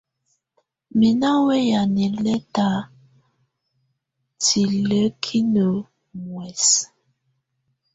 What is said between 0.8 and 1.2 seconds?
Mɛ̀